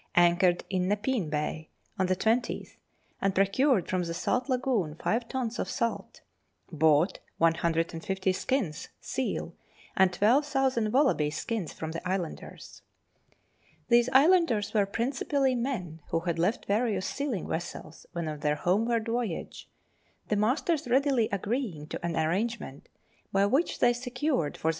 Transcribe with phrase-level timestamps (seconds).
[0.15, 1.69] Anchored in Nepean Bay
[1.99, 2.77] on the 20th,
[3.21, 6.21] and procured from the Salt Lagoon five tons of salt;
[6.71, 9.53] bought 150 skins (seal)
[9.95, 12.81] and 12,000 wallaby skins from the islanders.
[13.89, 19.05] These islanders were principally men who had left various sealing vessels when on their homeward
[19.05, 19.69] voyage,
[20.29, 22.89] the masters readily agreeing to an arrangement
[23.31, 24.69] by which they secured for the